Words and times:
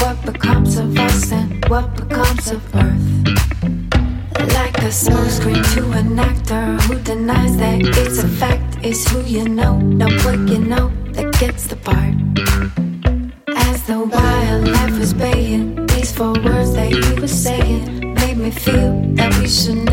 what 0.00 0.24
becomes 0.24 0.78
of 0.78 0.96
us 0.98 1.32
and 1.32 1.64
what 1.68 1.94
becomes 1.96 2.50
of 2.50 2.62
Earth? 2.74 3.06
Like 4.58 4.76
a 4.78 4.90
smokescreen 4.90 5.62
to 5.74 5.90
an 5.92 6.18
actor 6.18 6.76
who 6.84 6.98
denies 7.00 7.56
that 7.58 7.80
it's 7.82 8.22
a 8.22 8.28
fact, 8.28 8.84
is 8.84 9.06
who 9.08 9.20
you 9.22 9.48
know, 9.48 9.78
not 9.78 10.12
what 10.24 10.38
you 10.48 10.58
know, 10.58 10.90
that 11.12 11.38
gets 11.38 11.66
the 11.66 11.76
part. 11.76 12.14
As 13.68 13.82
the 13.84 13.98
wildlife 13.98 14.98
was 14.98 15.12
baying, 15.12 15.86
these 15.86 16.12
four 16.12 16.32
words 16.32 16.74
that 16.74 16.90
you 16.90 17.20
were 17.20 17.28
saying 17.28 18.14
made 18.14 18.38
me 18.38 18.50
feel 18.50 19.02
that 19.14 19.36
we 19.38 19.48
should 19.48 19.83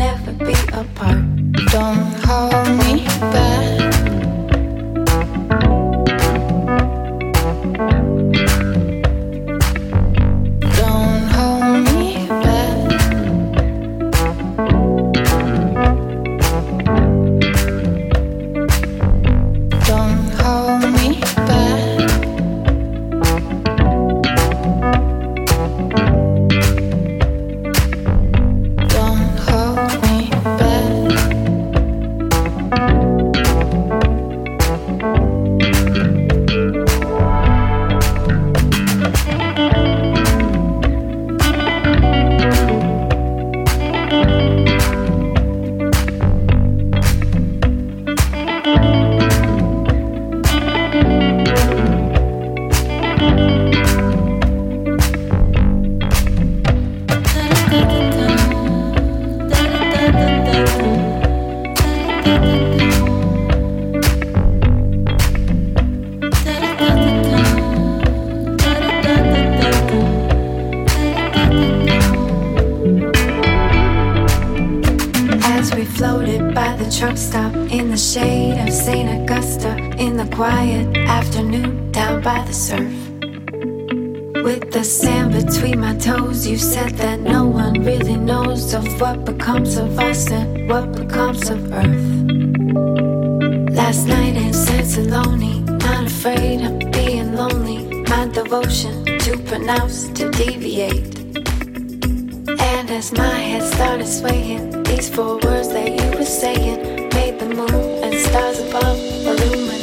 words 105.36 105.68
that 105.68 105.88
you 105.88 106.18
were 106.18 106.24
saying 106.24 107.08
made 107.14 107.38
the 107.38 107.46
moon 107.46 108.04
and 108.04 108.14
stars 108.14 108.58
above 108.60 108.98
illuminate. 108.98 109.81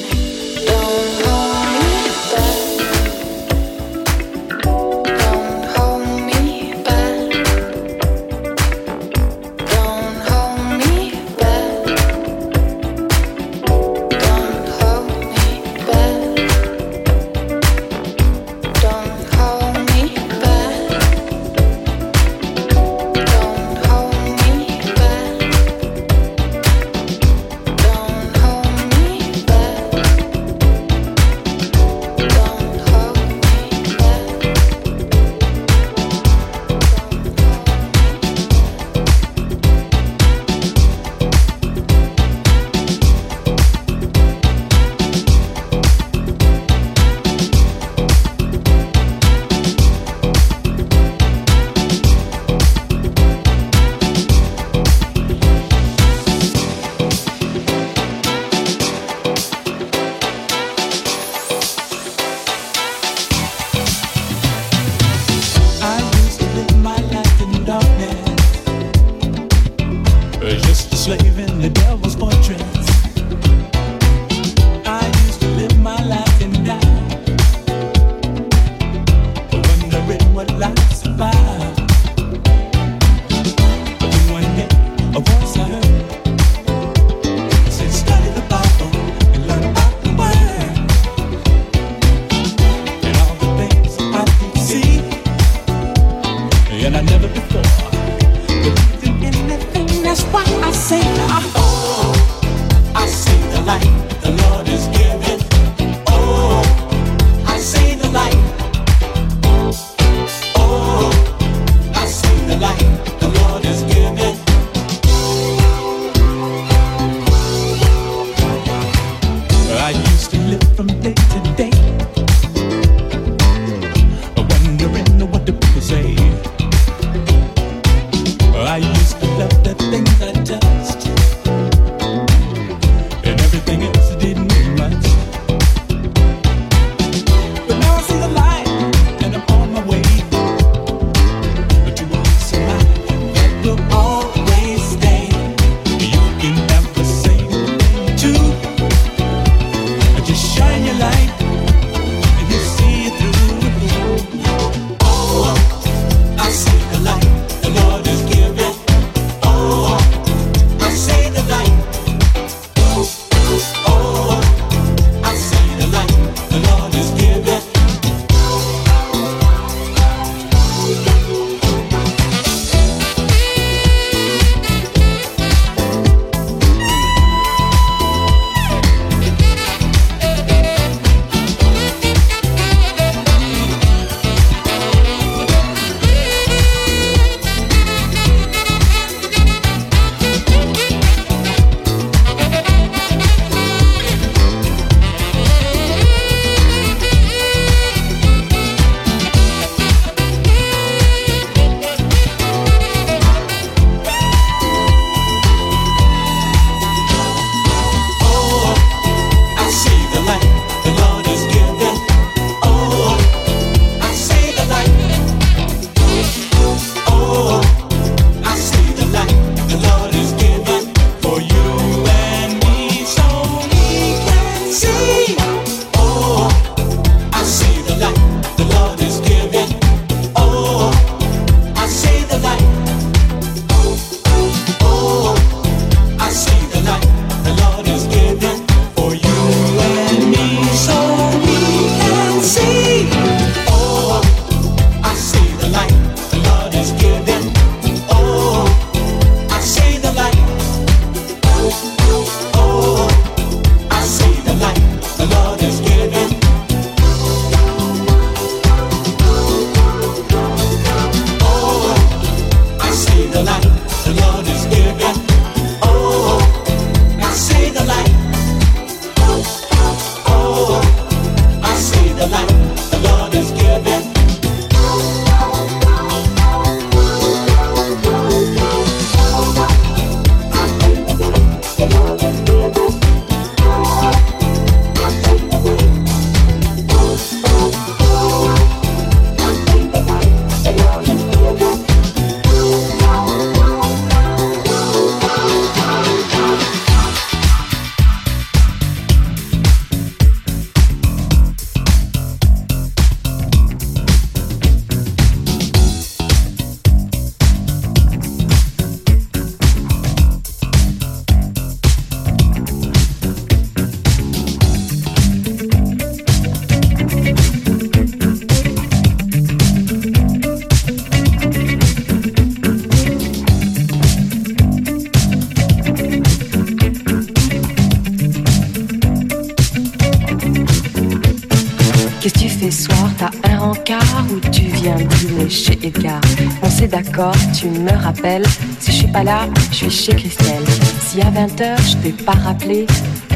Tu 337.53 337.67
me 337.67 337.91
rappelles. 337.91 338.45
Si 338.79 338.91
je 338.91 338.97
suis 338.97 339.07
pas 339.07 339.23
là, 339.23 339.41
je 339.71 339.75
suis 339.75 339.89
chez 339.89 340.15
Christelle. 340.15 340.63
Si 341.01 341.21
à 341.21 341.29
20h 341.29 341.77
je 341.87 341.97
t'ai 341.97 342.11
pas 342.23 342.33
rappelé, 342.33 342.87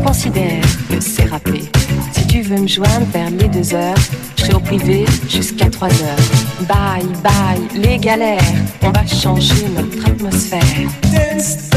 considère 0.03 0.63
que 0.89 0.99
c'est 0.99 1.25
rappelé. 1.25 1.63
Si 2.13 2.27
tu 2.27 2.41
veux 2.41 2.59
me 2.59 2.67
joindre 2.67 3.05
vers 3.13 3.29
les 3.29 3.47
2 3.47 3.75
heures, 3.75 3.95
je 4.37 4.43
serai 4.43 4.55
au 4.55 4.59
privé 4.59 5.05
jusqu'à 5.29 5.69
3 5.69 5.87
heures. 5.87 6.67
Bye 6.67 7.05
bye, 7.23 7.81
les 7.81 7.97
galères, 7.97 8.41
on 8.81 8.89
va 8.89 9.05
changer 9.05 9.67
notre 9.75 10.07
atmosphère. 10.07 11.72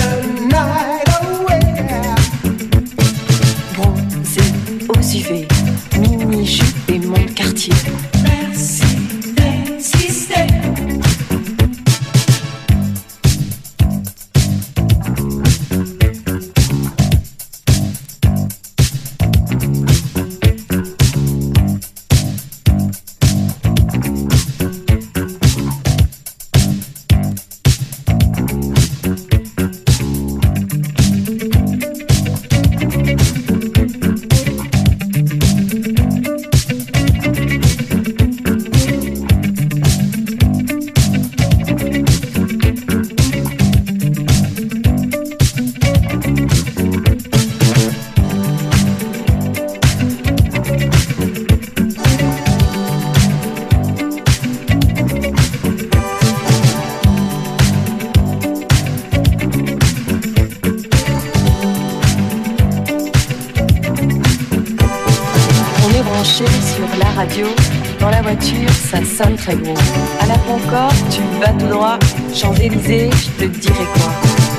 Très 69.47 69.57
gros. 69.57 69.75
À 70.21 70.27
la 70.27 70.39
Concorde, 70.39 70.95
tu 71.11 71.21
vas 71.41 71.53
tout 71.53 71.69
droit. 71.69 71.99
Champs-Élysées, 72.35 73.11
je 73.13 73.45
te 73.45 73.45
dirai 73.45 73.85
quoi. 73.95 74.13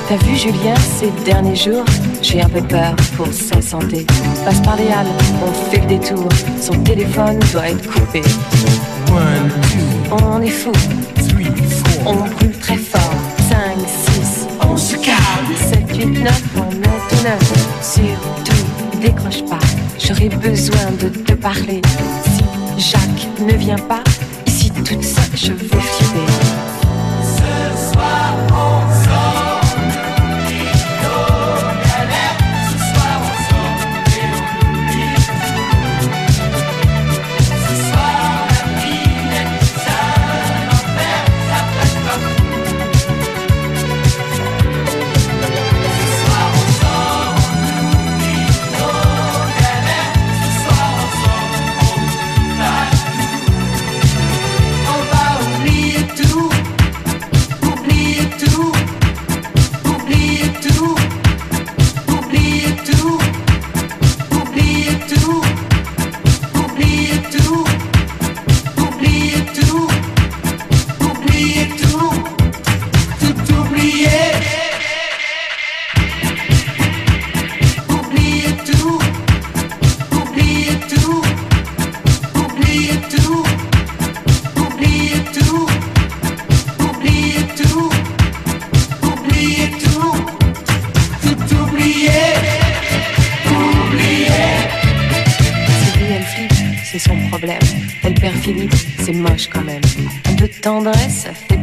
T'as 0.08 0.16
vu 0.24 0.34
Julien 0.34 0.74
ces 0.98 1.10
derniers 1.30 1.56
jours 1.56 1.84
J'ai 2.22 2.40
un 2.40 2.48
peu 2.48 2.62
peur 2.62 2.96
pour 3.16 3.26
sa 3.26 3.60
santé. 3.60 4.06
Passe 4.44 4.60
par 4.60 4.76
les 4.76 4.88
halles, 4.88 5.06
on 5.46 5.52
fait 5.70 5.80
le 5.80 5.86
détour. 5.86 6.28
Son 6.60 6.72
téléphone 6.82 7.38
doit 7.52 7.68
être 7.68 7.86
coupé. 7.92 8.22
On 10.10 10.40
est 10.40 10.48
fou. 10.48 10.72
On 12.06 12.14
brûle 12.14 12.58
très 12.58 12.76
fort. 12.76 13.14
5, 13.50 13.58
6, 13.86 14.46
on 14.66 14.76
se 14.76 14.96
calme. 14.96 15.54
7, 15.70 15.96
8, 15.98 16.06
9, 16.06 16.42
on 16.56 16.70
est 16.70 17.08
tout 17.10 17.24
neuf. 17.24 17.46
Surtout, 17.82 19.00
décroche 19.02 19.44
pas. 19.44 19.58
J'aurais 19.98 20.30
besoin 20.30 20.90
de 20.98 21.08
te 21.08 21.32
parler. 21.34 21.82
Si 22.78 22.90
Jacques 22.90 23.28
ne 23.40 23.52
vient 23.52 23.76
pas, 23.76 24.02
toute 25.40 25.58
seule, 25.58 25.78
je 26.16 26.27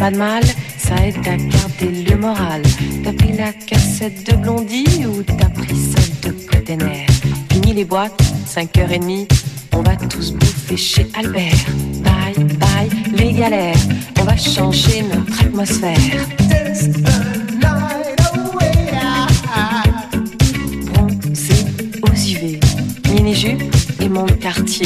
pas 0.06 0.12
de 0.12 0.18
mal, 0.18 0.44
ça 0.78 0.96
aide 1.04 1.18
à 1.18 1.36
garder 1.36 2.04
le 2.08 2.16
moral. 2.16 2.62
T'as 3.04 3.14
pris 3.14 3.32
la 3.32 3.52
cassette 3.54 4.30
de 4.30 4.36
Blondie 4.36 5.04
ou 5.08 5.24
t'as 5.24 5.50
pris 5.50 5.76
celle 5.76 6.32
de 6.32 6.38
Cotener? 6.46 7.08
Fini 7.52 7.74
les 7.74 7.86
boîtes, 7.86 8.22
5h30, 8.48 9.28
on 9.74 9.82
va 9.82 9.96
tous 9.96 10.32
bouffer 10.34 10.78
chez 10.78 11.08
Albert. 11.16 11.66
Bye 12.04 12.44
bye 12.60 12.90
les 13.16 13.34
galères, 13.34 13.82
on 14.22 14.26
va 14.26 14.38
changer 14.38 15.04
notre 15.12 15.42
atmosphère. 15.42 15.98
Bronzé 20.94 21.66
aux 22.04 22.16
UV, 22.16 22.60
mini-jupe 23.12 23.64
et 24.02 24.10
mon 24.10 24.28
quartier. 24.28 24.86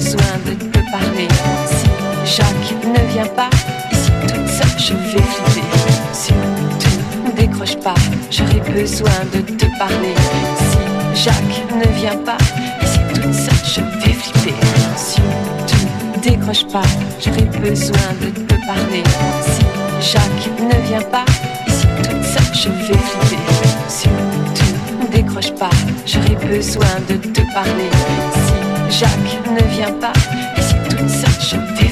De 0.00 0.54
te 0.54 0.78
parler. 0.90 1.28
Si 1.66 2.36
Jacques 2.36 2.74
ne 2.86 3.12
vient 3.12 3.26
pas, 3.26 3.50
ici 3.92 4.10
toute 4.22 4.48
seule, 4.48 4.78
je 4.78 4.94
vais 4.94 5.22
flipper. 5.22 5.66
Surtout, 6.14 7.34
décroche 7.36 7.76
pas, 7.76 7.94
j'aurais 8.30 8.70
besoin 8.70 9.10
de 9.34 9.40
te 9.40 9.66
parler. 9.78 10.14
Si 11.14 11.24
Jacques 11.24 11.64
ne 11.76 11.86
vient 11.98 12.16
pas, 12.24 12.38
ici 12.82 12.98
toute 13.12 13.34
seule, 13.34 13.64
je 13.74 13.80
vais 14.00 14.14
flipper. 14.14 14.54
Surtout, 14.96 15.86
décroche 16.22 16.66
pas, 16.72 16.88
j'aurais 17.22 17.60
besoin 17.60 18.08
de 18.22 18.30
te 18.30 18.54
parler. 18.66 19.02
Si 19.44 20.12
Jacques 20.12 20.50
ne 20.60 20.88
vient 20.88 21.06
pas, 21.10 21.26
ici 21.68 21.86
toute 21.98 22.24
seule, 22.24 22.54
je 22.54 22.68
vais 22.70 22.98
flipper. 22.98 23.38
Surtout, 23.88 25.10
décroche 25.12 25.52
pas, 25.58 25.70
j'aurais 26.06 26.46
besoin 26.46 26.96
de 27.06 27.16
te 27.16 27.42
parler. 27.52 27.90
Si 28.32 28.69
Jacques 28.90 29.10
ne 29.46 29.62
vient 29.72 29.92
pas, 29.92 30.12
ici 30.58 30.74
toute 30.88 31.08
seule, 31.08 31.40
je 31.40 31.56
vais 31.80 31.89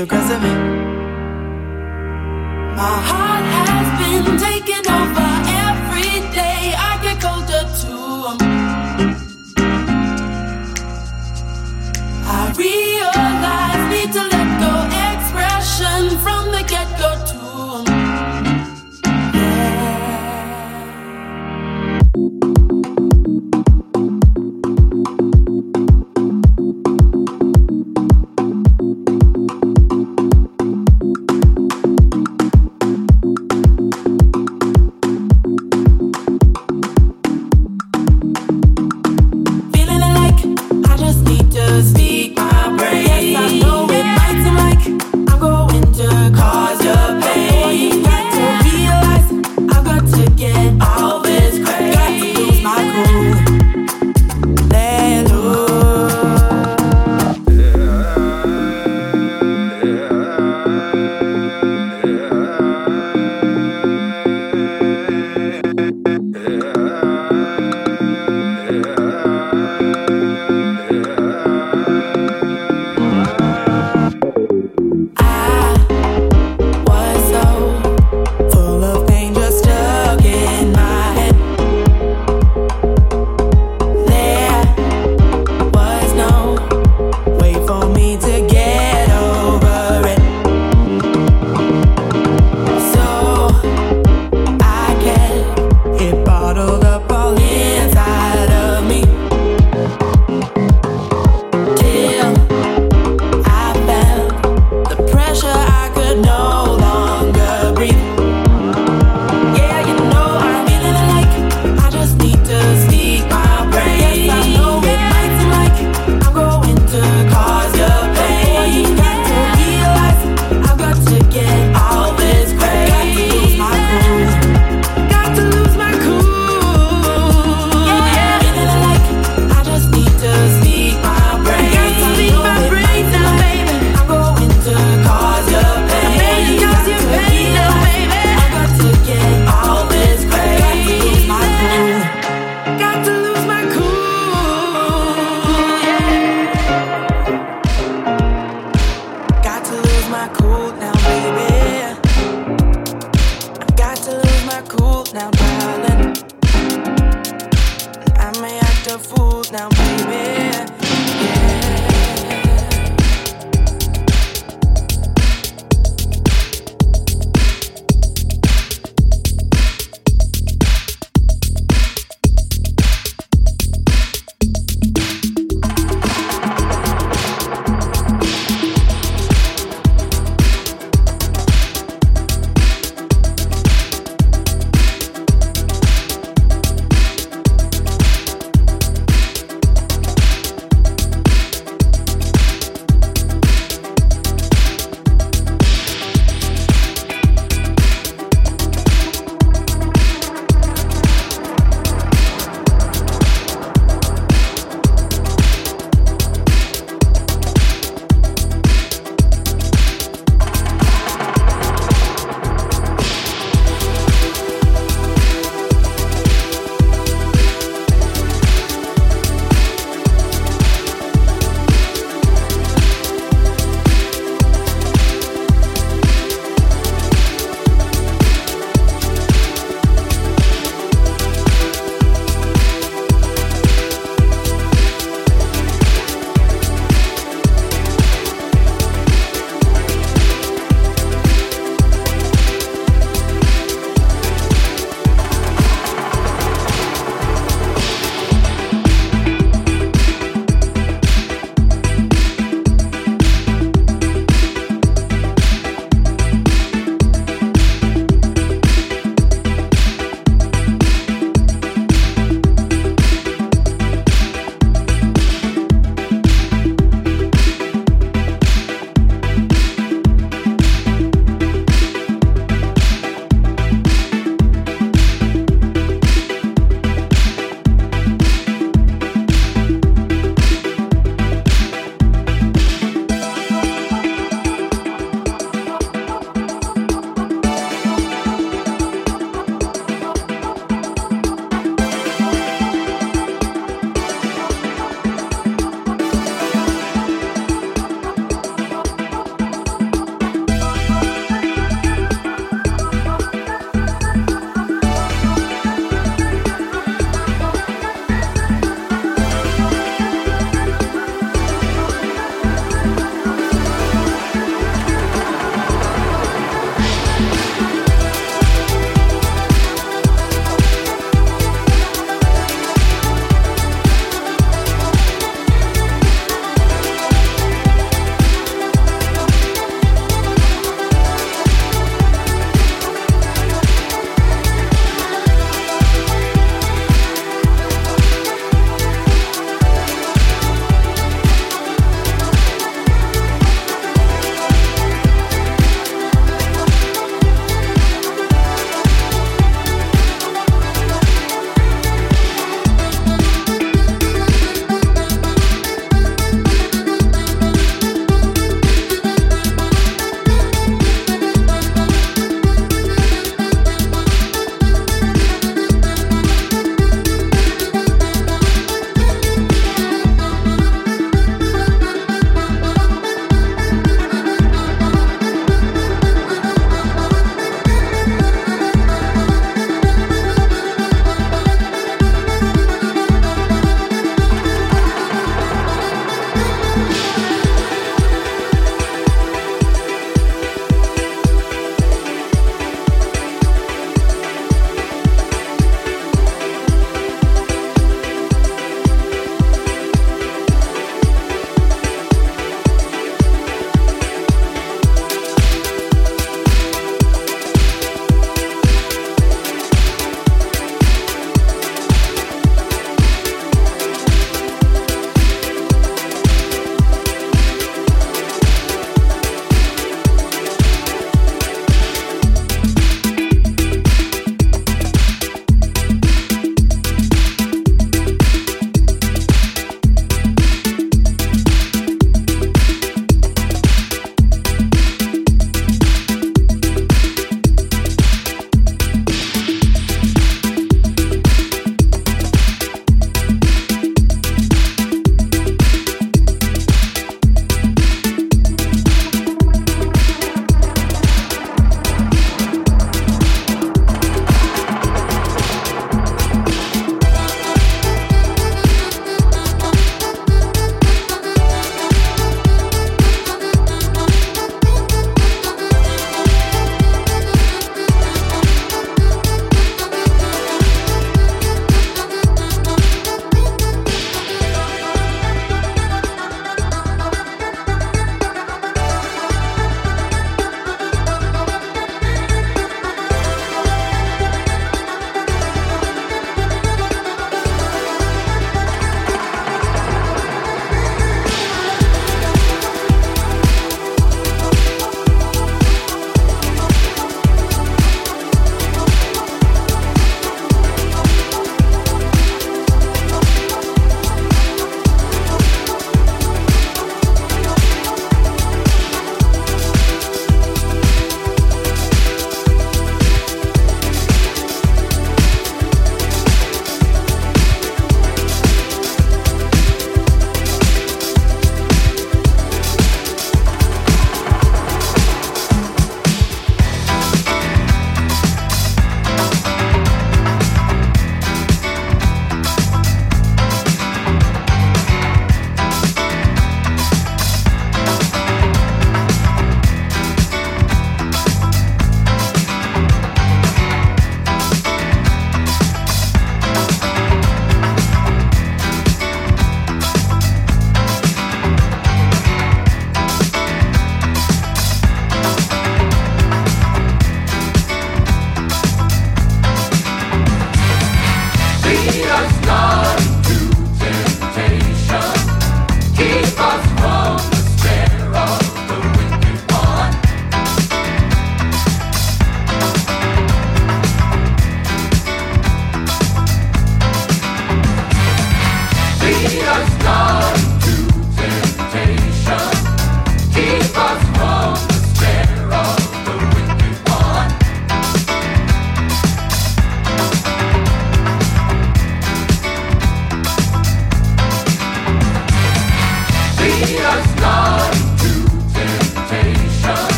aggressive. 0.00 0.67